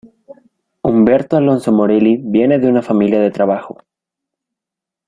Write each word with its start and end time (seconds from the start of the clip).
Humberto 0.81 1.37
Alonso 1.37 1.71
Morelli 1.71 2.17
viene 2.19 2.57
de 2.57 2.67
una 2.67 2.81
familia 2.81 3.19
de 3.21 3.29
trabajo. 3.29 3.77